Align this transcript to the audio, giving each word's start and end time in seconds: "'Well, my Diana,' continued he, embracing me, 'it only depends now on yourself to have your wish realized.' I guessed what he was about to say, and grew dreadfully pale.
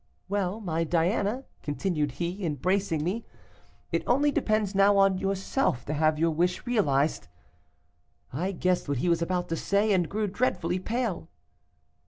"'Well, 0.27 0.59
my 0.59 0.83
Diana,' 0.83 1.43
continued 1.61 2.13
he, 2.13 2.43
embracing 2.43 3.03
me, 3.03 3.23
'it 3.91 4.01
only 4.07 4.31
depends 4.31 4.73
now 4.73 4.97
on 4.97 5.19
yourself 5.19 5.85
to 5.85 5.93
have 5.93 6.17
your 6.17 6.31
wish 6.31 6.65
realized.' 6.65 7.27
I 8.33 8.51
guessed 8.51 8.89
what 8.89 8.97
he 8.97 9.09
was 9.09 9.21
about 9.21 9.47
to 9.49 9.55
say, 9.55 9.93
and 9.93 10.09
grew 10.09 10.25
dreadfully 10.25 10.79
pale. 10.79 11.29